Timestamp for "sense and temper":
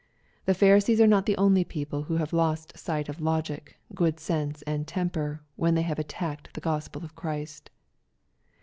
4.19-5.43